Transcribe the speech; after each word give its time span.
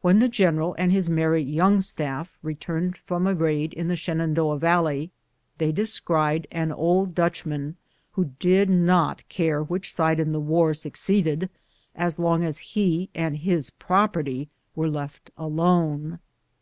When 0.00 0.20
the 0.20 0.28
gen 0.30 0.56
eral 0.56 0.74
and 0.78 0.90
his 0.90 1.10
merry 1.10 1.42
young 1.42 1.80
staff 1.80 2.38
returned 2.42 2.96
from 2.96 3.26
a 3.26 3.34
raid 3.34 3.74
in 3.74 3.88
the 3.88 3.94
Shenandoah 3.94 4.56
Valley, 4.56 5.10
they 5.58 5.70
descried 5.70 6.46
an 6.50 6.72
old 6.72 7.14
Dutchman, 7.14 7.76
who 8.12 8.30
did 8.38 8.70
not 8.70 9.22
care 9.28 9.62
which 9.62 9.92
side 9.92 10.18
in 10.18 10.32
the 10.32 10.40
war 10.40 10.72
succeeded, 10.72 11.50
so 12.08 12.22
long 12.22 12.42
as 12.42 12.58
he 12.72 13.10
and 13.14 13.36
his 13.36 13.68
property 13.68 14.48
were 14.74 14.88
left 14.88 15.30
alone. 15.36 16.20